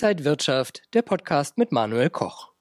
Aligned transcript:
Inside 0.00 0.24
Wirtschaft, 0.24 0.82
der 0.94 1.02
Podcast 1.02 1.58
mit 1.58 1.72
Manuel 1.72 2.08
Koch. 2.08 2.52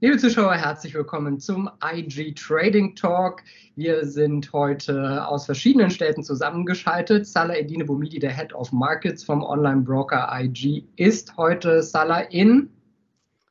Liebe 0.00 0.18
Zuschauer, 0.18 0.52
herzlich 0.52 0.92
willkommen 0.92 1.40
zum 1.40 1.70
IG 1.82 2.34
Trading 2.34 2.94
Talk. 2.94 3.40
Wir 3.76 4.04
sind 4.04 4.52
heute 4.52 5.26
aus 5.26 5.46
verschiedenen 5.46 5.88
Städten 5.88 6.22
zusammengeschaltet. 6.22 7.26
Salah 7.26 7.56
Edine 7.56 7.86
Boumidi, 7.86 8.18
der 8.18 8.36
Head 8.36 8.52
of 8.52 8.72
Markets 8.72 9.24
vom 9.24 9.42
Online-Broker 9.42 10.28
IG, 10.38 10.86
ist 10.96 11.34
heute 11.38 11.82
Salah 11.82 12.20
in 12.30 12.68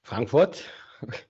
Frankfurt. 0.04 0.64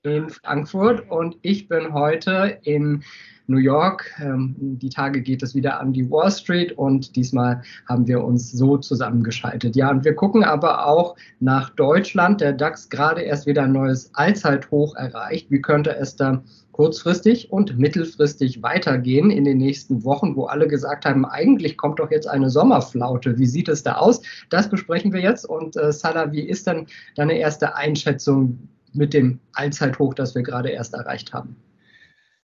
In 0.03 0.29
Frankfurt 0.29 1.09
und 1.09 1.37
ich 1.41 1.67
bin 1.67 1.93
heute 1.93 2.59
in 2.63 3.03
New 3.47 3.57
York. 3.57 4.11
Ähm, 4.21 4.55
die 4.57 4.89
Tage 4.89 5.21
geht 5.21 5.43
es 5.43 5.53
wieder 5.55 5.79
an 5.79 5.93
die 5.93 6.09
Wall 6.09 6.31
Street 6.31 6.71
und 6.73 7.15
diesmal 7.15 7.61
haben 7.87 8.07
wir 8.07 8.23
uns 8.23 8.51
so 8.51 8.77
zusammengeschaltet. 8.77 9.75
Ja, 9.75 9.91
und 9.91 10.05
wir 10.05 10.15
gucken 10.15 10.43
aber 10.43 10.87
auch 10.87 11.15
nach 11.39 11.69
Deutschland. 11.71 12.41
Der 12.41 12.53
DAX 12.53 12.89
gerade 12.89 13.21
erst 13.21 13.45
wieder 13.45 13.63
ein 13.63 13.73
neues 13.73 14.13
Allzeithoch 14.13 14.95
erreicht. 14.95 15.51
Wie 15.51 15.61
könnte 15.61 15.95
es 15.95 16.15
da 16.15 16.43
kurzfristig 16.71 17.51
und 17.51 17.77
mittelfristig 17.77 18.63
weitergehen 18.63 19.29
in 19.29 19.45
den 19.45 19.59
nächsten 19.59 20.03
Wochen, 20.03 20.35
wo 20.35 20.45
alle 20.45 20.67
gesagt 20.67 21.05
haben, 21.05 21.23
eigentlich 21.23 21.77
kommt 21.77 21.99
doch 21.99 22.09
jetzt 22.09 22.27
eine 22.27 22.49
Sommerflaute. 22.49 23.37
Wie 23.37 23.45
sieht 23.45 23.69
es 23.69 23.83
da 23.83 23.97
aus? 23.97 24.21
Das 24.49 24.69
besprechen 24.69 25.13
wir 25.13 25.21
jetzt. 25.21 25.45
Und 25.45 25.77
äh, 25.77 25.91
Salah, 25.91 26.31
wie 26.31 26.41
ist 26.41 26.65
denn 26.65 26.87
deine 27.15 27.37
erste 27.37 27.75
Einschätzung 27.75 28.69
mit 28.93 29.13
dem 29.13 29.39
Allzeithoch, 29.53 30.13
das 30.13 30.35
wir 30.35 30.43
gerade 30.43 30.69
erst 30.69 30.93
erreicht 30.93 31.33
haben? 31.33 31.55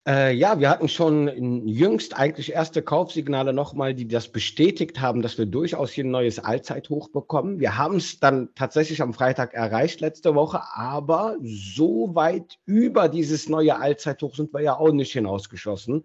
Äh, 0.04 0.34
ja, 0.34 0.58
wir 0.58 0.68
hatten 0.68 0.88
schon 0.88 1.28
jüngst 1.68 2.18
eigentlich 2.18 2.52
erste 2.52 2.82
Kaufsignale 2.82 3.52
nochmal, 3.52 3.94
die 3.94 4.08
das 4.08 4.26
bestätigt 4.28 5.00
haben, 5.00 5.22
dass 5.22 5.38
wir 5.38 5.46
durchaus 5.46 5.92
hier 5.92 6.02
ein 6.02 6.10
neues 6.10 6.40
Allzeithoch 6.40 7.08
bekommen. 7.10 7.60
Wir 7.60 7.78
haben 7.78 7.96
es 7.96 8.18
dann 8.18 8.48
tatsächlich 8.56 9.00
am 9.00 9.14
Freitag 9.14 9.54
erreicht 9.54 10.00
letzte 10.00 10.34
Woche, 10.34 10.60
aber 10.74 11.36
so 11.40 12.16
weit 12.16 12.58
über 12.66 13.08
dieses 13.08 13.48
neue 13.48 13.78
Allzeithoch 13.78 14.34
sind 14.34 14.52
wir 14.52 14.60
ja 14.60 14.76
auch 14.76 14.90
nicht 14.90 15.12
hinausgeschossen. 15.12 16.04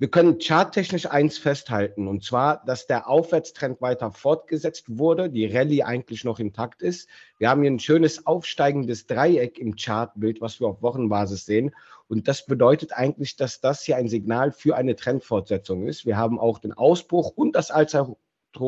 Wir 0.00 0.10
können 0.10 0.38
charttechnisch 0.40 1.10
eins 1.10 1.36
festhalten, 1.36 2.08
und 2.08 2.24
zwar, 2.24 2.64
dass 2.64 2.86
der 2.86 3.06
Aufwärtstrend 3.06 3.82
weiter 3.82 4.10
fortgesetzt 4.12 4.86
wurde, 4.88 5.28
die 5.28 5.44
Rallye 5.44 5.82
eigentlich 5.82 6.24
noch 6.24 6.38
intakt 6.38 6.80
ist. 6.80 7.06
Wir 7.36 7.50
haben 7.50 7.60
hier 7.60 7.70
ein 7.70 7.78
schönes 7.78 8.26
aufsteigendes 8.26 9.06
Dreieck 9.06 9.58
im 9.58 9.76
Chartbild, 9.76 10.40
was 10.40 10.58
wir 10.58 10.68
auf 10.68 10.80
Wochenbasis 10.80 11.44
sehen. 11.44 11.74
Und 12.08 12.28
das 12.28 12.46
bedeutet 12.46 12.94
eigentlich, 12.94 13.36
dass 13.36 13.60
das 13.60 13.82
hier 13.82 13.96
ein 13.96 14.08
Signal 14.08 14.52
für 14.52 14.74
eine 14.74 14.96
Trendfortsetzung 14.96 15.86
ist. 15.86 16.06
Wir 16.06 16.16
haben 16.16 16.40
auch 16.40 16.60
den 16.60 16.72
Ausbruch 16.72 17.32
und 17.36 17.54
das 17.54 17.70
Allzeithoch 17.70 18.16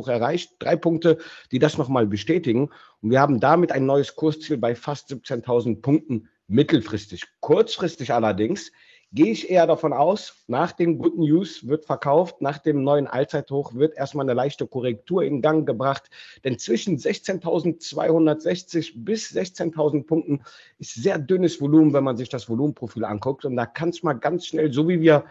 erreicht. 0.09 0.57
Drei 0.59 0.77
Punkte, 0.77 1.17
die 1.51 1.59
das 1.59 1.79
nochmal 1.79 2.07
bestätigen. 2.07 2.69
Und 3.01 3.11
wir 3.11 3.23
haben 3.23 3.41
damit 3.41 3.73
ein 3.73 3.87
neues 3.87 4.17
Kursziel 4.17 4.59
bei 4.59 4.75
fast 4.75 5.11
17.000 5.11 5.81
Punkten 5.81 6.29
mittelfristig. 6.47 7.25
Kurzfristig 7.41 8.13
allerdings 8.13 8.71
gehe 9.13 9.31
ich 9.31 9.51
eher 9.51 9.67
davon 9.67 9.93
aus, 9.93 10.43
nach 10.47 10.73
dem 10.73 10.99
Good 10.99 11.19
News 11.19 11.67
wird 11.69 11.85
verkauft, 11.85 12.41
nach 12.41 12.59
dem 12.59 12.83
neuen 12.83 13.07
Allzeithoch 13.07 13.75
wird 13.75 13.95
erstmal 13.95 14.25
eine 14.25 14.33
leichte 14.33 14.67
Korrektur 14.67 15.23
in 15.23 15.43
Gang 15.43 15.67
gebracht. 15.67 16.09
Denn 16.45 16.59
zwischen 16.59 16.97
16.260 16.97 18.93
bis 18.97 19.31
16.000 19.31 20.07
Punkten 20.07 20.43
ist 20.79 20.95
sehr 20.95 21.19
dünnes 21.19 21.61
Volumen, 21.61 21.93
wenn 21.93 22.05
man 22.05 22.17
sich 22.17 22.31
das 22.31 22.49
Volumenprofil 22.49 23.05
anguckt. 23.05 23.45
Und 23.45 23.57
da 23.57 23.67
kann 23.67 23.91
es 23.91 24.03
mal 24.03 24.15
ganz 24.15 24.47
schnell, 24.47 24.73
so 24.73 24.89
wie 24.89 25.03
wir 25.03 25.25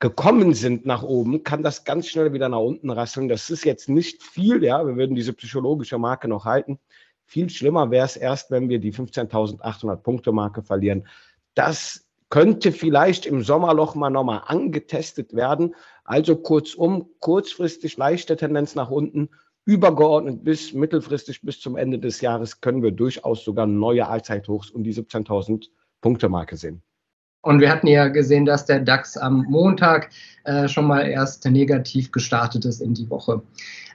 gekommen 0.00 0.54
sind 0.54 0.86
nach 0.86 1.02
oben, 1.02 1.42
kann 1.42 1.62
das 1.62 1.84
ganz 1.84 2.06
schnell 2.06 2.32
wieder 2.32 2.48
nach 2.48 2.60
unten 2.60 2.88
rasseln. 2.88 3.28
Das 3.28 3.50
ist 3.50 3.64
jetzt 3.64 3.88
nicht 3.88 4.22
viel, 4.22 4.62
ja, 4.62 4.86
wir 4.86 4.96
würden 4.96 5.16
diese 5.16 5.32
psychologische 5.34 5.98
Marke 5.98 6.28
noch 6.28 6.44
halten. 6.44 6.78
Viel 7.26 7.50
schlimmer 7.50 7.90
wäre 7.90 8.06
es 8.06 8.16
erst, 8.16 8.50
wenn 8.50 8.70
wir 8.70 8.78
die 8.78 8.92
15.800 8.92 9.96
Punkte 9.96 10.32
Marke 10.32 10.62
verlieren. 10.62 11.06
Das 11.54 12.07
könnte 12.30 12.72
vielleicht 12.72 13.26
im 13.26 13.42
Sommerloch 13.42 13.94
mal 13.94 14.10
nochmal 14.10 14.42
angetestet 14.46 15.34
werden. 15.34 15.74
Also 16.04 16.36
kurzum, 16.36 17.10
kurzfristig 17.20 17.96
leichte 17.96 18.36
Tendenz 18.36 18.74
nach 18.74 18.90
unten, 18.90 19.30
übergeordnet 19.64 20.44
bis 20.44 20.72
mittelfristig 20.72 21.42
bis 21.42 21.60
zum 21.60 21.76
Ende 21.76 21.98
des 21.98 22.20
Jahres 22.20 22.60
können 22.60 22.82
wir 22.82 22.90
durchaus 22.90 23.44
sogar 23.44 23.66
neue 23.66 24.06
Allzeithochs 24.08 24.70
um 24.70 24.82
die 24.82 24.94
17.000 24.94 25.66
Punkte 26.00 26.28
Marke 26.28 26.56
sehen. 26.56 26.82
Und 27.42 27.60
wir 27.60 27.70
hatten 27.70 27.86
ja 27.86 28.08
gesehen, 28.08 28.44
dass 28.44 28.64
der 28.66 28.80
DAX 28.80 29.16
am 29.16 29.44
Montag 29.48 30.10
äh, 30.44 30.68
schon 30.68 30.86
mal 30.86 31.02
erst 31.02 31.44
negativ 31.44 32.10
gestartet 32.10 32.64
ist 32.64 32.80
in 32.80 32.94
die 32.94 33.08
Woche. 33.10 33.42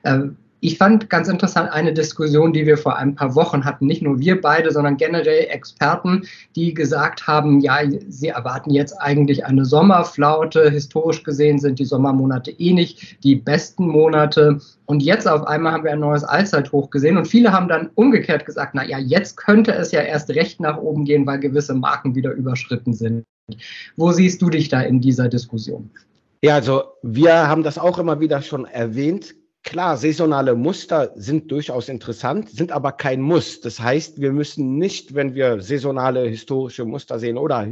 Äh, 0.03 0.29
ich 0.63 0.78
fand 0.78 1.09
ganz 1.09 1.28
interessant 1.28 1.69
eine 1.74 1.91
Diskussion, 1.91 2.53
die 2.53 2.66
wir 2.66 2.78
vor 2.78 2.96
ein 2.96 3.16
paar 3.16 3.35
Wochen 3.35 3.66
hatten, 3.66 3.85
nicht 3.85 4.01
nur 4.01 4.19
wir 4.19 4.40
beide, 4.40 4.72
sondern 4.72 4.96
generell 4.96 5.47
Experten, 5.50 6.24
die 6.56 6.74
gesagt 6.74 7.28
haben, 7.28 7.59
ja, 7.59 7.79
sie 8.07 8.29
erwarten 8.29 8.72
jetzt 8.72 8.94
eigentlich 8.94 9.46
eine 9.46 9.66
Sommerflaute. 9.66 10.69
Historisch 10.72 11.23
gesehen 11.23 11.59
sind 11.59 11.79
die 11.79 11.85
Sommermonate 11.85 12.52
eh 12.52 12.72
nicht 12.72 13.22
die 13.25 13.35
besten 13.35 13.88
Monate. 13.90 14.62
Und 14.85 15.03
jetzt 15.03 15.28
auf 15.28 15.46
einmal 15.46 15.73
haben 15.73 15.84
wir 15.84 15.91
ein 15.91 16.00
neues 16.00 16.23
Allzeithoch 16.23 16.90
gesehen 16.91 17.18
und 17.18 17.28
viele 17.28 17.52
haben 17.52 17.68
dann 17.68 17.90
umgekehrt 17.96 18.46
gesagt, 18.46 18.73
na 18.73 18.85
ja, 18.85 19.00
jetzt 19.00 19.35
könnte 19.35 19.73
es 19.73 19.91
ja 19.91 20.00
erst 20.00 20.29
recht 20.29 20.62
nach 20.62 20.78
oben 20.78 21.03
gehen, 21.03 21.28
weil 21.28 21.40
gewisse 21.40 21.73
Marken 21.73 22.16
wieder 22.16 22.31
überschritten 22.31 22.94
sind. 22.94 23.25
Wo 23.97 24.13
siehst 24.13 24.41
du 24.41 24.50
dich 24.50 24.69
da 24.69 24.79
in 24.79 25.02
dieser 25.02 25.28
Diskussion? 25.28 25.90
Ja, 26.41 26.56
also 26.56 26.84
wir 27.02 27.50
haben 27.50 27.63
das 27.63 27.78
auch 27.78 28.00
immer 28.00 28.22
wieder 28.22 28.41
schon 28.41 28.63
erwähnt. 28.63 29.35
Klar, 29.63 29.96
saisonale 29.96 30.56
Muster 30.56 31.13
sind 31.16 31.50
durchaus 31.50 31.88
interessant, 31.88 32.50
sind 32.50 32.74
aber 32.74 32.91
kein 32.91 33.22
Muss. 33.22 33.62
Das 33.62 33.79
heißt, 33.79 34.19
wir 34.19 34.34
müssen 34.34 34.78
nicht, 34.78 35.16
wenn 35.16 35.35
wir 35.35 35.62
saisonale 35.62 36.28
historische 36.28 36.84
Muster 36.84 37.18
sehen 37.18 37.38
oder 37.38 37.68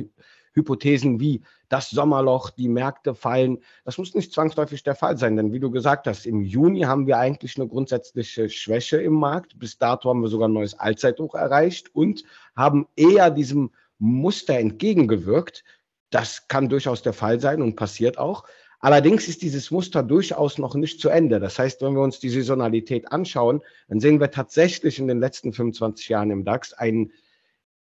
Hypothesen 0.53 1.19
wie 1.19 1.41
das 1.67 1.89
Sommerloch, 1.89 2.49
die 2.49 2.69
Märkte 2.69 3.13
fallen, 3.13 3.59
das 3.83 3.97
muss 3.97 4.15
nicht 4.15 4.33
zwangsläufig 4.33 4.83
der 4.83 4.95
Fall 4.95 5.17
sein. 5.17 5.35
Denn 5.35 5.51
wie 5.51 5.59
du 5.59 5.69
gesagt 5.69 6.07
hast, 6.07 6.25
im 6.25 6.41
Juni 6.41 6.81
haben 6.81 7.07
wir 7.07 7.17
eigentlich 7.17 7.57
eine 7.57 7.67
grundsätzliche 7.67 8.49
Schwäche 8.49 9.01
im 9.01 9.13
Markt. 9.13 9.59
Bis 9.59 9.77
dato 9.77 10.09
haben 10.09 10.21
wir 10.21 10.29
sogar 10.29 10.47
ein 10.47 10.53
neues 10.53 10.79
Allzeithoch 10.79 11.35
erreicht 11.35 11.93
und 11.93 12.23
haben 12.55 12.87
eher 12.95 13.31
diesem 13.31 13.71
Muster 13.99 14.57
entgegengewirkt. 14.57 15.65
Das 16.09 16.47
kann 16.47 16.69
durchaus 16.69 17.01
der 17.01 17.13
Fall 17.13 17.41
sein 17.41 17.61
und 17.61 17.75
passiert 17.75 18.17
auch. 18.17 18.45
Allerdings 18.81 19.27
ist 19.27 19.43
dieses 19.43 19.69
Muster 19.69 20.01
durchaus 20.01 20.57
noch 20.57 20.73
nicht 20.73 20.99
zu 20.99 21.09
Ende. 21.09 21.39
Das 21.39 21.59
heißt, 21.59 21.81
wenn 21.83 21.93
wir 21.93 22.01
uns 22.01 22.19
die 22.19 22.29
Saisonalität 22.29 23.11
anschauen, 23.11 23.61
dann 23.87 23.99
sehen 23.99 24.19
wir 24.19 24.31
tatsächlich 24.31 24.97
in 24.97 25.07
den 25.07 25.19
letzten 25.19 25.53
25 25.53 26.09
Jahren 26.09 26.31
im 26.31 26.43
DAX 26.43 26.73
eine 26.73 27.09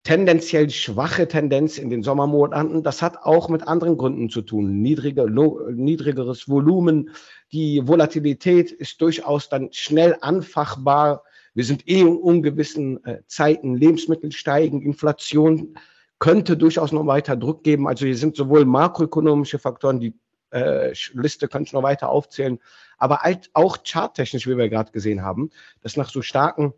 tendenziell 0.04 0.70
schwache 0.70 1.26
Tendenz 1.26 1.78
in 1.78 1.90
den 1.90 2.04
Sommermonaten. 2.04 2.84
Das 2.84 3.02
hat 3.02 3.16
auch 3.22 3.48
mit 3.48 3.66
anderen 3.66 3.96
Gründen 3.96 4.30
zu 4.30 4.42
tun. 4.42 4.82
Niedrige, 4.82 5.26
niedrigeres 5.72 6.48
Volumen. 6.48 7.10
Die 7.50 7.88
Volatilität 7.88 8.70
ist 8.70 9.00
durchaus 9.00 9.48
dann 9.48 9.72
schnell 9.72 10.16
anfachbar. 10.20 11.24
Wir 11.54 11.64
sind 11.64 11.88
eh 11.88 12.00
in 12.00 12.16
ungewissen 12.16 13.02
äh, 13.04 13.22
Zeiten. 13.26 13.76
Lebensmittel 13.76 14.30
steigen, 14.30 14.82
Inflation 14.82 15.76
könnte 16.18 16.56
durchaus 16.56 16.92
noch 16.92 17.06
weiter 17.06 17.36
Druck 17.36 17.64
geben. 17.64 17.88
Also 17.88 18.06
hier 18.06 18.16
sind 18.16 18.36
sowohl 18.36 18.64
makroökonomische 18.64 19.58
Faktoren, 19.58 20.00
die 20.00 20.14
äh, 20.54 20.94
Liste 21.12 21.48
könnte 21.48 21.68
ich 21.68 21.72
noch 21.72 21.82
weiter 21.82 22.08
aufzählen. 22.08 22.60
Aber 22.96 23.20
auch 23.52 23.78
charttechnisch, 23.84 24.46
wie 24.46 24.56
wir 24.56 24.68
gerade 24.68 24.92
gesehen 24.92 25.22
haben, 25.22 25.50
dass 25.82 25.96
nach 25.96 26.08
so 26.08 26.22
starken 26.22 26.72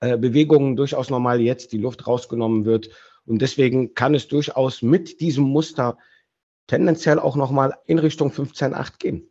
äh, 0.00 0.16
Bewegungen 0.16 0.76
durchaus 0.76 1.10
normal 1.10 1.40
jetzt 1.40 1.72
die 1.72 1.78
Luft 1.78 2.06
rausgenommen 2.06 2.64
wird. 2.64 2.90
Und 3.26 3.42
deswegen 3.42 3.94
kann 3.94 4.14
es 4.14 4.28
durchaus 4.28 4.82
mit 4.82 5.20
diesem 5.20 5.44
Muster 5.44 5.98
tendenziell 6.66 7.18
auch 7.18 7.36
nochmal 7.36 7.74
in 7.86 7.98
Richtung 7.98 8.30
15.8 8.30 8.98
gehen. 8.98 9.26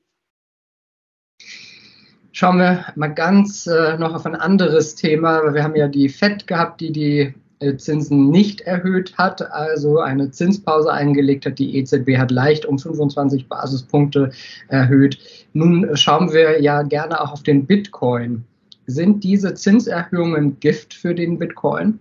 Schauen 2.31 2.57
wir 2.57 2.85
mal 2.95 3.13
ganz 3.13 3.65
äh, 3.67 3.97
noch 3.97 4.13
auf 4.13 4.25
ein 4.25 4.35
anderes 4.35 4.95
Thema. 4.95 5.53
Wir 5.53 5.63
haben 5.63 5.75
ja 5.75 5.87
die 5.87 6.09
FED 6.09 6.47
gehabt, 6.47 6.81
die 6.81 6.91
die 6.91 7.33
Zinsen 7.77 8.29
nicht 8.29 8.61
erhöht 8.61 9.17
hat, 9.17 9.51
also 9.51 9.99
eine 9.99 10.31
Zinspause 10.31 10.91
eingelegt 10.91 11.45
hat. 11.45 11.59
Die 11.59 11.77
EZB 11.77 12.17
hat 12.17 12.31
leicht 12.31 12.65
um 12.65 12.79
25 12.79 13.49
Basispunkte 13.49 14.31
erhöht. 14.69 15.19
Nun 15.53 15.95
schauen 15.95 16.31
wir 16.31 16.61
ja 16.61 16.83
gerne 16.83 17.19
auch 17.19 17.33
auf 17.33 17.43
den 17.43 17.65
Bitcoin. 17.65 18.45
Sind 18.87 19.23
diese 19.23 19.53
Zinserhöhungen 19.53 20.59
Gift 20.59 20.93
für 20.93 21.13
den 21.13 21.37
Bitcoin? 21.37 21.99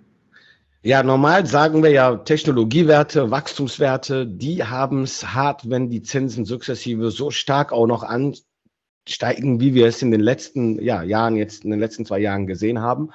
Ja, 0.82 1.02
normal 1.02 1.44
sagen 1.44 1.82
wir 1.82 1.90
ja, 1.90 2.16
Technologiewerte, 2.16 3.32
Wachstumswerte, 3.32 4.26
die 4.26 4.62
haben 4.62 5.02
es 5.02 5.34
hart, 5.34 5.68
wenn 5.68 5.90
die 5.90 6.02
Zinsen 6.02 6.44
sukzessive 6.44 7.10
so 7.10 7.32
stark 7.32 7.72
auch 7.72 7.88
noch 7.88 8.04
ansteigen, 8.04 9.60
wie 9.60 9.74
wir 9.74 9.86
es 9.86 10.02
in 10.02 10.12
den 10.12 10.20
letzten 10.20 10.80
ja, 10.80 11.02
Jahren, 11.02 11.36
jetzt 11.36 11.64
in 11.64 11.72
den 11.72 11.80
letzten 11.80 12.06
zwei 12.06 12.20
Jahren 12.20 12.46
gesehen 12.46 12.80
haben. 12.80 13.10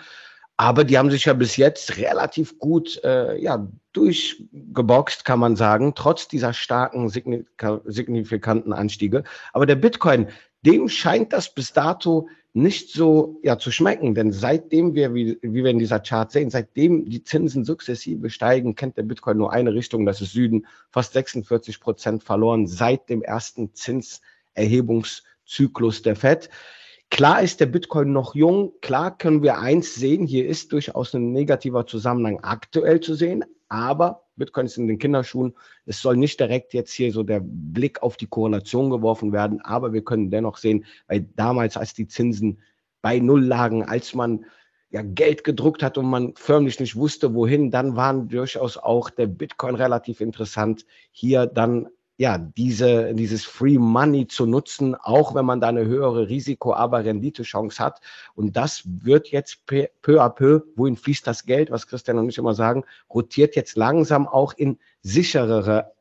Aber 0.57 0.83
die 0.83 0.97
haben 0.97 1.09
sich 1.09 1.25
ja 1.25 1.33
bis 1.33 1.57
jetzt 1.57 1.97
relativ 1.97 2.59
gut 2.59 3.03
äh, 3.03 3.41
ja, 3.41 3.67
durchgeboxt, 3.93 5.25
kann 5.25 5.39
man 5.39 5.55
sagen, 5.55 5.93
trotz 5.95 6.27
dieser 6.27 6.53
starken, 6.53 7.09
signifikanten 7.09 8.71
Anstiege. 8.71 9.23
Aber 9.51 9.65
der 9.65 9.75
Bitcoin, 9.75 10.27
dem 10.61 10.89
scheint 10.89 11.33
das 11.33 11.53
bis 11.53 11.73
dato 11.73 12.29
nicht 12.53 12.91
so 12.91 13.39
ja, 13.43 13.57
zu 13.57 13.71
schmecken. 13.71 14.13
Denn 14.13 14.31
seitdem 14.31 14.93
wir, 14.93 15.15
wie, 15.15 15.39
wie 15.41 15.63
wir 15.63 15.71
in 15.71 15.79
dieser 15.79 15.99
Chart 15.99 16.31
sehen, 16.31 16.51
seitdem 16.51 17.09
die 17.09 17.23
Zinsen 17.23 17.65
sukzessive 17.65 18.29
steigen, 18.29 18.75
kennt 18.75 18.97
der 18.97 19.03
Bitcoin 19.03 19.37
nur 19.37 19.51
eine 19.51 19.73
Richtung, 19.73 20.05
das 20.05 20.21
ist 20.21 20.33
Süden, 20.33 20.67
fast 20.91 21.13
46 21.13 21.79
Prozent 21.79 22.23
verloren 22.23 22.67
seit 22.67 23.09
dem 23.09 23.23
ersten 23.23 23.73
Zinserhebungszyklus 23.73 26.03
der 26.03 26.15
FED. 26.15 26.49
Klar 27.13 27.43
ist 27.43 27.59
der 27.59 27.67
Bitcoin 27.67 28.11
noch 28.11 28.33
jung. 28.33 28.73
Klar 28.81 29.15
können 29.15 29.43
wir 29.43 29.59
eins 29.59 29.93
sehen. 29.93 30.25
Hier 30.25 30.47
ist 30.47 30.71
durchaus 30.71 31.13
ein 31.13 31.31
negativer 31.31 31.85
Zusammenhang 31.85 32.39
aktuell 32.41 33.01
zu 33.01 33.13
sehen. 33.13 33.45
Aber 33.69 34.23
Bitcoin 34.35 34.65
ist 34.65 34.77
in 34.77 34.87
den 34.87 34.97
Kinderschuhen. 34.97 35.53
Es 35.85 36.01
soll 36.01 36.17
nicht 36.17 36.39
direkt 36.39 36.73
jetzt 36.73 36.91
hier 36.91 37.11
so 37.11 37.21
der 37.21 37.39
Blick 37.43 38.01
auf 38.01 38.17
die 38.17 38.25
Korrelation 38.25 38.89
geworfen 38.89 39.31
werden, 39.31 39.61
aber 39.61 39.93
wir 39.93 40.03
können 40.03 40.31
dennoch 40.31 40.57
sehen, 40.57 40.85
weil 41.05 41.21
damals, 41.35 41.77
als 41.77 41.93
die 41.93 42.07
Zinsen 42.07 42.63
bei 43.03 43.19
Null 43.19 43.45
lagen, 43.45 43.83
als 43.83 44.15
man 44.15 44.45
ja, 44.89 45.03
Geld 45.03 45.43
gedruckt 45.43 45.83
hat 45.83 45.99
und 45.99 46.07
man 46.07 46.33
förmlich 46.35 46.79
nicht 46.79 46.95
wusste, 46.95 47.35
wohin, 47.35 47.69
dann 47.69 47.95
waren 47.95 48.27
durchaus 48.27 48.75
auch 48.75 49.11
der 49.11 49.27
Bitcoin 49.27 49.75
relativ 49.75 50.19
interessant. 50.19 50.83
Hier 51.11 51.45
dann 51.45 51.89
ja, 52.17 52.37
diese, 52.37 53.13
dieses 53.15 53.43
Free 53.43 53.77
Money 53.77 54.27
zu 54.27 54.45
nutzen, 54.45 54.95
auch 54.95 55.33
wenn 55.33 55.45
man 55.45 55.59
da 55.59 55.69
eine 55.69 55.85
höhere 55.85 56.29
Risiko-, 56.29 56.73
aber 56.73 57.03
Renditechance 57.03 57.83
hat. 57.83 58.01
Und 58.35 58.55
das 58.55 58.83
wird 58.85 59.29
jetzt 59.29 59.65
peu 59.65 60.21
à 60.21 60.29
peu, 60.29 60.61
wohin 60.75 60.95
fließt 60.95 61.25
das 61.25 61.45
Geld, 61.45 61.71
was 61.71 61.87
Christian 61.87 62.19
und 62.19 62.29
ich 62.29 62.37
immer 62.37 62.53
sagen, 62.53 62.83
rotiert 63.09 63.55
jetzt 63.55 63.75
langsam 63.77 64.27
auch 64.27 64.53
in 64.53 64.77
sicherere 65.01 65.91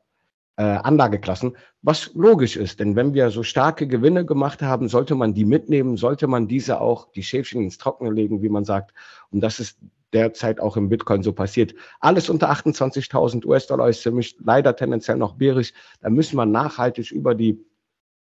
äh, 0.55 0.63
Anlageklassen, 0.63 1.57
was 1.81 2.13
logisch 2.13 2.57
ist. 2.57 2.79
Denn 2.79 2.95
wenn 2.95 3.15
wir 3.15 3.31
so 3.31 3.41
starke 3.41 3.87
Gewinne 3.87 4.23
gemacht 4.23 4.61
haben, 4.61 4.89
sollte 4.89 5.15
man 5.15 5.33
die 5.33 5.45
mitnehmen, 5.45 5.97
sollte 5.97 6.27
man 6.27 6.47
diese 6.47 6.79
auch 6.79 7.11
die 7.11 7.23
Schäfchen 7.23 7.63
ins 7.63 7.79
Trockene 7.79 8.11
legen, 8.11 8.43
wie 8.43 8.49
man 8.49 8.65
sagt. 8.65 8.93
Und 9.31 9.41
das 9.41 9.59
ist 9.59 9.79
derzeit 10.13 10.59
auch 10.59 10.77
im 10.77 10.89
Bitcoin 10.89 11.23
so 11.23 11.33
passiert. 11.33 11.73
Alles 11.99 12.29
unter 12.29 12.51
28.000 12.51 13.45
US-Dollar 13.45 13.89
ist 13.89 14.03
für 14.03 14.11
mich 14.11 14.37
leider 14.43 14.75
tendenziell 14.75 15.17
noch 15.17 15.35
bärig. 15.35 15.73
Da 16.01 16.09
müssen 16.09 16.37
wir 16.37 16.45
nachhaltig 16.45 17.11
über 17.11 17.35
die 17.35 17.63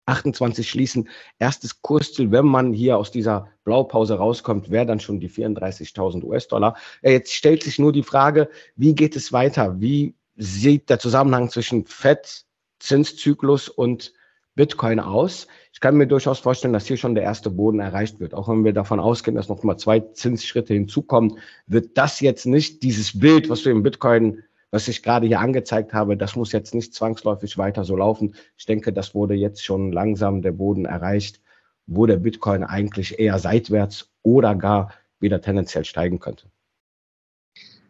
28 0.06 0.70
schließen. 0.70 1.10
Erstes 1.40 1.82
Kursziel, 1.82 2.32
wenn 2.32 2.46
man 2.46 2.74
hier 2.74 2.98
aus 2.98 3.12
dieser 3.12 3.48
Blaupause 3.64 4.16
rauskommt, 4.16 4.70
wäre 4.70 4.86
dann 4.86 5.00
schon 5.00 5.20
die 5.20 5.30
34.000 5.30 6.24
US-Dollar. 6.24 6.76
Jetzt 7.02 7.34
stellt 7.34 7.64
sich 7.64 7.80
nur 7.80 7.94
die 7.94 8.04
Frage, 8.04 8.50
wie 8.76 8.96
geht 8.96 9.16
es 9.16 9.32
weiter? 9.32 9.80
Wie 9.80 10.16
sieht 10.36 10.90
der 10.90 11.00
Zusammenhang 11.00 11.50
zwischen 11.50 11.86
FED, 11.86 12.46
Zinszyklus 12.80 13.70
und 13.70 14.14
Bitcoin 14.56 15.00
aus? 15.00 15.48
Ich 15.72 15.80
kann 15.80 15.96
mir 15.96 16.08
durchaus 16.08 16.40
vorstellen, 16.40 16.74
dass 16.74 16.86
hier 16.86 16.98
schon 16.98 17.16
der 17.16 17.24
erste 17.24 17.50
Boden 17.50 17.80
erreicht 17.80 18.20
wird. 18.20 18.34
Auch 18.34 18.48
wenn 18.48 18.64
wir 18.64 18.74
davon 18.74 19.00
ausgehen, 19.00 19.36
dass 19.36 19.50
noch 19.50 19.64
mal 19.64 19.78
zwei 19.78 20.00
Zinsschritte 20.00 20.74
hinzukommen, 20.74 21.40
wird 21.68 21.98
das 21.98 22.20
jetzt 22.20 22.46
nicht 22.46 22.84
dieses 22.84 23.20
Bild, 23.20 23.50
was 23.50 23.66
wir 23.66 23.72
im 23.72 23.84
Bitcoin, 23.84 24.44
was 24.72 24.88
ich 24.88 25.04
gerade 25.04 25.28
hier 25.28 25.40
angezeigt 25.40 25.94
habe, 25.94 26.18
das 26.18 26.36
muss 26.36 26.52
jetzt 26.52 26.74
nicht 26.74 26.94
zwangsläufig 26.94 27.58
weiter 27.58 27.84
so 27.84 27.96
laufen. 27.96 28.36
Ich 28.58 28.66
denke, 28.66 28.92
das 28.92 29.14
wurde 29.14 29.36
jetzt 29.36 29.64
schon 29.64 29.92
langsam 29.92 30.42
der 30.42 30.52
Boden 30.52 30.86
erreicht, 30.86 31.42
wo 31.86 32.06
der 32.06 32.18
Bitcoin 32.18 32.64
eigentlich 32.64 33.20
eher 33.20 33.40
seitwärts 33.40 34.10
oder 34.24 34.56
gar 34.56 34.92
wieder 35.20 35.42
tendenziell 35.42 35.86
steigen 35.86 36.20
könnte. 36.20 36.48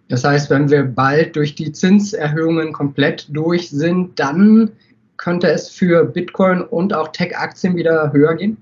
Das 0.09 0.23
heißt, 0.23 0.49
wenn 0.49 0.69
wir 0.69 0.83
bald 0.83 1.35
durch 1.35 1.55
die 1.55 1.71
Zinserhöhungen 1.71 2.73
komplett 2.73 3.27
durch 3.35 3.69
sind, 3.69 4.19
dann 4.19 4.73
könnte 5.17 5.47
es 5.47 5.69
für 5.69 6.05
Bitcoin 6.05 6.61
und 6.61 6.93
auch 6.93 7.09
Tech-Aktien 7.09 7.75
wieder 7.75 8.11
höher 8.13 8.35
gehen? 8.35 8.57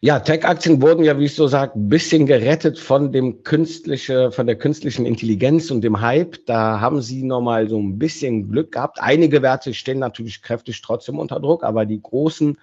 Ja, 0.00 0.20
Tech-Aktien 0.20 0.80
wurden 0.80 1.02
ja, 1.02 1.18
wie 1.18 1.24
ich 1.24 1.34
so 1.34 1.48
sage, 1.48 1.72
ein 1.74 1.88
bisschen 1.88 2.26
gerettet 2.26 2.78
von 2.78 3.10
dem 3.10 3.42
künstliche, 3.42 4.30
von 4.30 4.46
der 4.46 4.56
künstlichen 4.56 5.04
Intelligenz 5.06 5.72
und 5.72 5.82
dem 5.82 6.00
Hype. 6.00 6.36
Da 6.46 6.80
haben 6.80 7.02
sie 7.02 7.24
nochmal 7.24 7.68
so 7.68 7.80
ein 7.80 7.98
bisschen 7.98 8.48
Glück 8.48 8.72
gehabt. 8.72 8.98
Einige 9.00 9.42
Werte 9.42 9.74
stehen 9.74 9.98
natürlich 9.98 10.40
kräftig 10.40 10.80
trotzdem 10.82 11.18
unter 11.18 11.40
Druck, 11.40 11.64
aber 11.64 11.84
die 11.84 12.00
großen 12.00 12.56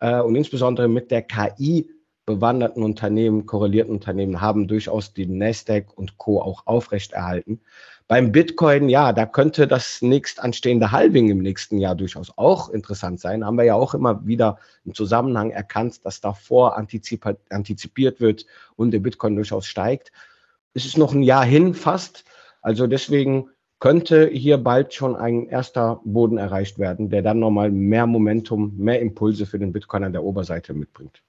äh, 0.00 0.20
und 0.20 0.36
insbesondere 0.36 0.88
mit 0.88 1.10
der 1.10 1.22
KI 1.22 1.88
bewanderten 2.26 2.82
Unternehmen, 2.82 3.46
korrelierten 3.46 3.92
Unternehmen 3.92 4.40
haben 4.40 4.66
durchaus 4.66 5.12
den 5.12 5.38
Nasdaq 5.38 5.96
und 5.96 6.18
Co. 6.18 6.40
auch 6.40 6.66
aufrechterhalten. 6.66 7.60
Beim 8.06 8.32
Bitcoin, 8.32 8.88
ja, 8.90 9.12
da 9.14 9.24
könnte 9.24 9.66
das 9.66 10.02
nächst 10.02 10.38
anstehende 10.40 10.92
Halving 10.92 11.30
im 11.30 11.38
nächsten 11.38 11.78
Jahr 11.78 11.94
durchaus 11.94 12.32
auch 12.36 12.68
interessant 12.68 13.18
sein. 13.18 13.44
Haben 13.44 13.56
wir 13.56 13.64
ja 13.64 13.74
auch 13.74 13.94
immer 13.94 14.26
wieder 14.26 14.58
im 14.84 14.94
Zusammenhang 14.94 15.50
erkannt, 15.50 16.04
dass 16.04 16.20
davor 16.20 16.76
antizipiert 16.76 18.20
wird 18.20 18.44
und 18.76 18.90
der 18.90 18.98
Bitcoin 18.98 19.36
durchaus 19.36 19.66
steigt. 19.66 20.12
Es 20.74 20.84
ist 20.84 20.98
noch 20.98 21.14
ein 21.14 21.22
Jahr 21.22 21.46
hin 21.46 21.72
fast. 21.72 22.24
Also 22.60 22.86
deswegen 22.86 23.48
könnte 23.80 24.28
hier 24.28 24.58
bald 24.58 24.92
schon 24.92 25.16
ein 25.16 25.46
erster 25.46 26.00
Boden 26.04 26.36
erreicht 26.36 26.78
werden, 26.78 27.08
der 27.08 27.22
dann 27.22 27.38
nochmal 27.38 27.70
mehr 27.70 28.06
Momentum, 28.06 28.76
mehr 28.76 29.00
Impulse 29.00 29.46
für 29.46 29.58
den 29.58 29.72
Bitcoin 29.72 30.04
an 30.04 30.12
der 30.12 30.24
Oberseite 30.24 30.74
mitbringt. 30.74 31.22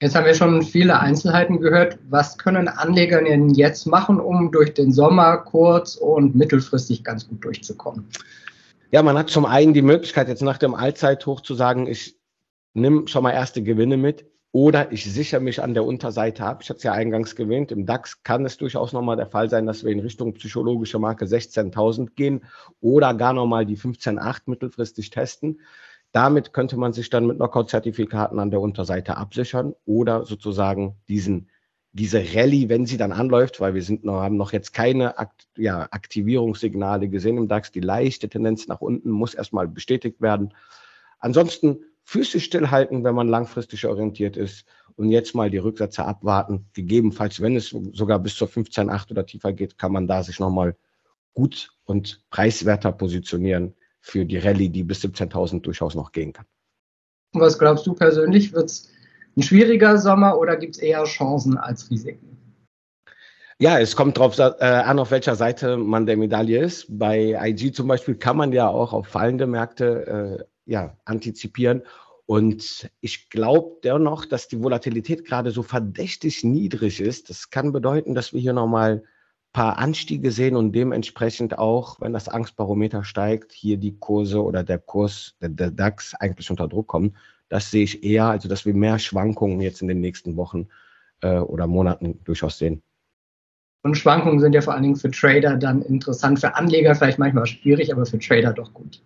Jetzt 0.00 0.14
haben 0.14 0.26
wir 0.26 0.34
schon 0.34 0.62
viele 0.62 1.00
Einzelheiten 1.00 1.60
gehört. 1.60 1.98
Was 2.08 2.38
können 2.38 2.68
Anleger 2.68 3.20
denn 3.20 3.48
jetzt 3.50 3.84
machen, 3.84 4.20
um 4.20 4.52
durch 4.52 4.72
den 4.72 4.92
Sommer 4.92 5.38
kurz- 5.38 5.96
und 5.96 6.36
mittelfristig 6.36 7.02
ganz 7.02 7.26
gut 7.26 7.44
durchzukommen? 7.44 8.06
Ja, 8.92 9.02
man 9.02 9.18
hat 9.18 9.28
zum 9.28 9.44
einen 9.44 9.74
die 9.74 9.82
Möglichkeit, 9.82 10.28
jetzt 10.28 10.42
nach 10.42 10.58
dem 10.58 10.76
Allzeithoch 10.76 11.40
zu 11.40 11.54
sagen, 11.54 11.88
ich 11.88 12.16
nehme 12.74 13.08
schon 13.08 13.24
mal 13.24 13.32
erste 13.32 13.60
Gewinne 13.60 13.96
mit 13.96 14.24
oder 14.52 14.92
ich 14.92 15.04
sichere 15.04 15.40
mich 15.40 15.62
an 15.62 15.74
der 15.74 15.84
Unterseite 15.84 16.44
ab. 16.44 16.60
Ich 16.62 16.70
hatte 16.70 16.78
es 16.78 16.84
ja 16.84 16.92
eingangs 16.92 17.34
gewähnt, 17.34 17.72
im 17.72 17.84
DAX 17.84 18.22
kann 18.22 18.46
es 18.46 18.56
durchaus 18.56 18.92
nochmal 18.92 19.16
der 19.16 19.26
Fall 19.26 19.50
sein, 19.50 19.66
dass 19.66 19.84
wir 19.84 19.90
in 19.90 19.98
Richtung 19.98 20.32
psychologische 20.34 21.00
Marke 21.00 21.24
16.000 21.24 22.10
gehen 22.14 22.44
oder 22.80 23.14
gar 23.14 23.32
nochmal 23.32 23.66
die 23.66 23.76
15.8 23.76 24.42
mittelfristig 24.46 25.10
testen. 25.10 25.58
Damit 26.12 26.52
könnte 26.52 26.76
man 26.76 26.92
sich 26.92 27.10
dann 27.10 27.26
mit 27.26 27.36
Knockout-Zertifikaten 27.36 28.38
an 28.38 28.50
der 28.50 28.60
Unterseite 28.60 29.16
absichern 29.16 29.74
oder 29.84 30.24
sozusagen 30.24 30.96
diesen, 31.08 31.50
diese 31.92 32.18
Rallye, 32.34 32.68
wenn 32.68 32.86
sie 32.86 32.96
dann 32.96 33.12
anläuft, 33.12 33.60
weil 33.60 33.74
wir 33.74 33.82
sind 33.82 34.04
noch, 34.04 34.20
haben 34.22 34.36
noch 34.36 34.52
jetzt 34.52 34.72
keine 34.72 35.18
Akt, 35.18 35.48
ja, 35.56 35.86
Aktivierungssignale 35.90 37.08
gesehen 37.08 37.36
im 37.36 37.48
DAX, 37.48 37.72
die 37.72 37.80
leichte 37.80 38.28
Tendenz 38.28 38.68
nach 38.68 38.80
unten 38.80 39.10
muss 39.10 39.34
erstmal 39.34 39.68
bestätigt 39.68 40.20
werden. 40.20 40.54
Ansonsten 41.18 41.80
Füße 42.04 42.40
stillhalten, 42.40 43.04
wenn 43.04 43.14
man 43.14 43.28
langfristig 43.28 43.84
orientiert 43.84 44.38
ist 44.38 44.64
und 44.96 45.10
jetzt 45.10 45.34
mal 45.34 45.50
die 45.50 45.58
Rücksätze 45.58 46.06
abwarten. 46.06 46.66
Gegebenenfalls, 46.72 47.42
wenn 47.42 47.54
es 47.54 47.68
sogar 47.68 48.18
bis 48.18 48.34
zur 48.36 48.48
15,8 48.48 49.10
oder 49.10 49.26
tiefer 49.26 49.52
geht, 49.52 49.76
kann 49.76 49.92
man 49.92 50.06
da 50.06 50.22
sich 50.22 50.40
nochmal 50.40 50.74
gut 51.34 51.70
und 51.84 52.22
preiswerter 52.30 52.92
positionieren 52.92 53.74
für 54.08 54.24
die 54.24 54.38
Rallye, 54.38 54.70
die 54.70 54.84
bis 54.84 55.04
17.000 55.04 55.60
durchaus 55.60 55.94
noch 55.94 56.12
gehen 56.12 56.32
kann. 56.32 56.46
Was 57.32 57.58
glaubst 57.58 57.86
du 57.86 57.94
persönlich? 57.94 58.52
Wird 58.52 58.70
es 58.70 58.90
ein 59.36 59.42
schwieriger 59.42 59.98
Sommer 59.98 60.38
oder 60.38 60.56
gibt 60.56 60.76
es 60.76 60.82
eher 60.82 61.04
Chancen 61.04 61.58
als 61.58 61.90
Risiken? 61.90 62.36
Ja, 63.60 63.78
es 63.78 63.96
kommt 63.96 64.16
darauf 64.16 64.38
äh, 64.38 64.64
an, 64.64 64.98
auf 64.98 65.10
welcher 65.10 65.34
Seite 65.34 65.76
man 65.76 66.06
der 66.06 66.16
Medaille 66.16 66.62
ist. 66.62 66.86
Bei 66.88 67.36
IG 67.48 67.72
zum 67.72 67.88
Beispiel 67.88 68.14
kann 68.14 68.36
man 68.36 68.52
ja 68.52 68.68
auch 68.68 68.92
auf 68.92 69.08
fallende 69.08 69.46
Märkte 69.46 70.46
äh, 70.66 70.72
ja, 70.72 70.96
antizipieren. 71.04 71.82
Und 72.24 72.88
ich 73.00 73.30
glaube 73.30 73.78
dennoch, 73.84 74.26
dass 74.26 74.48
die 74.48 74.62
Volatilität 74.62 75.24
gerade 75.24 75.50
so 75.50 75.62
verdächtig 75.62 76.44
niedrig 76.44 77.00
ist. 77.00 77.30
Das 77.30 77.50
kann 77.50 77.72
bedeuten, 77.72 78.14
dass 78.14 78.32
wir 78.32 78.40
hier 78.40 78.52
nochmal 78.52 79.02
paar 79.58 79.78
Anstiege 79.78 80.30
sehen 80.30 80.54
und 80.54 80.70
dementsprechend 80.70 81.58
auch, 81.58 82.00
wenn 82.00 82.12
das 82.12 82.28
Angstbarometer 82.28 83.02
steigt, 83.02 83.50
hier 83.50 83.76
die 83.76 83.98
Kurse 83.98 84.40
oder 84.40 84.62
der 84.62 84.78
Kurs, 84.78 85.34
der, 85.40 85.48
der 85.48 85.72
DAX 85.72 86.14
eigentlich 86.14 86.48
unter 86.48 86.68
Druck 86.68 86.86
kommen. 86.86 87.16
Das 87.48 87.72
sehe 87.72 87.82
ich 87.82 88.04
eher, 88.04 88.26
also 88.26 88.48
dass 88.48 88.66
wir 88.66 88.74
mehr 88.74 89.00
Schwankungen 89.00 89.60
jetzt 89.60 89.82
in 89.82 89.88
den 89.88 90.00
nächsten 90.00 90.36
Wochen 90.36 90.68
äh, 91.22 91.38
oder 91.38 91.66
Monaten 91.66 92.20
durchaus 92.22 92.58
sehen. 92.58 92.82
Und 93.82 93.96
Schwankungen 93.96 94.38
sind 94.38 94.52
ja 94.52 94.60
vor 94.60 94.74
allen 94.74 94.84
Dingen 94.84 94.94
für 94.94 95.10
Trader 95.10 95.56
dann 95.56 95.82
interessant, 95.82 96.38
für 96.38 96.54
Anleger 96.54 96.94
vielleicht 96.94 97.18
manchmal 97.18 97.46
schwierig, 97.46 97.92
aber 97.92 98.06
für 98.06 98.20
Trader 98.20 98.52
doch 98.52 98.72
gut. 98.72 99.02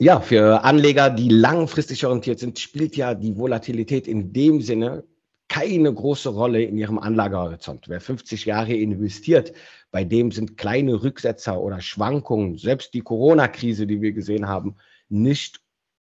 Ja, 0.00 0.20
für 0.20 0.64
Anleger, 0.64 1.08
die 1.08 1.30
langfristig 1.30 2.04
orientiert 2.04 2.40
sind, 2.40 2.58
spielt 2.58 2.94
ja 2.98 3.14
die 3.14 3.38
Volatilität 3.38 4.06
in 4.06 4.34
dem 4.34 4.60
Sinne 4.60 5.04
keine 5.48 5.92
große 5.92 6.30
Rolle 6.30 6.62
in 6.62 6.78
ihrem 6.78 6.98
Anlagehorizont. 6.98 7.88
Wer 7.88 8.00
50 8.00 8.44
Jahre 8.44 8.74
investiert, 8.74 9.52
bei 9.90 10.04
dem 10.04 10.32
sind 10.32 10.56
kleine 10.56 11.02
Rücksetzer 11.02 11.60
oder 11.60 11.80
Schwankungen, 11.80 12.56
selbst 12.58 12.94
die 12.94 13.02
Corona-Krise, 13.02 13.86
die 13.86 14.00
wir 14.00 14.12
gesehen 14.12 14.48
haben, 14.48 14.76
nicht 15.08 15.60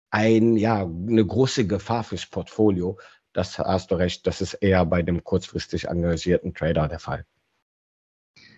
ein, 0.10 0.56
ja, 0.56 0.84
eine 0.84 1.26
große 1.26 1.68
Gefahr 1.68 2.04
fürs 2.04 2.26
Portfolio. 2.26 2.98
Das 3.34 3.60
hast 3.60 3.92
du 3.92 3.96
recht, 3.96 4.26
das 4.26 4.42
ist 4.42 4.54
eher 4.56 4.86
bei 4.86 5.02
dem 5.02 5.24
kurzfristig 5.24 5.90
engagierten 5.90 6.54
Trader 6.54 6.88
der 6.88 7.00
Fall. 7.00 7.26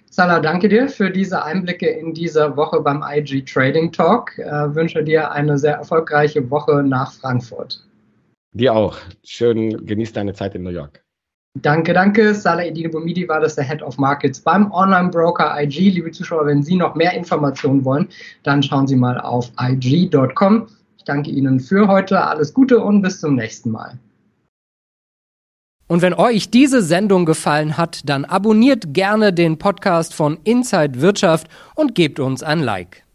Salah, 0.09 0.39
danke 0.39 0.69
dir 0.69 0.87
für 0.87 1.11
diese 1.11 1.43
Einblicke 1.43 1.89
in 1.89 2.13
dieser 2.13 2.55
Woche 2.55 2.79
beim 2.81 3.03
IG 3.03 3.43
Trading 3.43 3.91
Talk. 3.91 4.33
Ich 4.37 4.45
äh, 4.45 4.75
wünsche 4.75 5.03
dir 5.03 5.31
eine 5.31 5.57
sehr 5.57 5.75
erfolgreiche 5.75 6.49
Woche 6.49 6.81
nach 6.81 7.11
Frankfurt. 7.13 7.85
Dir 8.53 8.73
auch. 8.73 8.97
Schön, 9.23 9.85
genieß 9.85 10.13
deine 10.13 10.33
Zeit 10.33 10.55
in 10.55 10.63
New 10.63 10.69
York. 10.69 11.03
Danke, 11.61 11.93
danke. 11.93 12.35
Salah 12.35 12.65
Edine 12.65 12.89
Bomidi 12.89 13.27
war 13.27 13.39
das 13.39 13.55
der 13.55 13.63
Head 13.63 13.81
of 13.81 13.97
Markets 13.97 14.39
beim 14.39 14.71
Online-Broker 14.71 15.59
IG. 15.59 15.89
Liebe 15.89 16.11
Zuschauer, 16.11 16.45
wenn 16.45 16.61
Sie 16.61 16.75
noch 16.75 16.95
mehr 16.95 17.13
Informationen 17.13 17.83
wollen, 17.83 18.07
dann 18.43 18.61
schauen 18.61 18.87
Sie 18.87 18.95
mal 18.95 19.19
auf 19.19 19.51
ig.com. 19.59 20.67
Ich 20.97 21.03
danke 21.03 21.31
Ihnen 21.31 21.59
für 21.59 21.87
heute. 21.87 22.21
Alles 22.21 22.53
Gute 22.53 22.79
und 22.79 23.01
bis 23.01 23.19
zum 23.19 23.35
nächsten 23.35 23.71
Mal. 23.71 23.97
Und 25.87 26.01
wenn 26.01 26.13
euch 26.13 26.51
diese 26.51 26.81
Sendung 26.81 27.25
gefallen 27.25 27.77
hat, 27.77 28.01
dann 28.09 28.25
abonniert 28.25 28.93
gerne 28.93 29.31
den 29.31 29.57
Podcast 29.57 30.13
von 30.13 30.37
Inside 30.43 31.01
Wirtschaft 31.01 31.47
und 31.75 31.95
gebt 31.95 32.19
uns 32.19 32.43
ein 32.43 32.59
Like. 32.59 33.06